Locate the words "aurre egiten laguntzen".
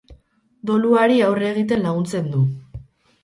1.27-2.31